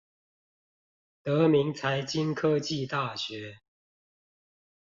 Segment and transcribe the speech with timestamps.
[1.21, 3.59] 德明財經科技大學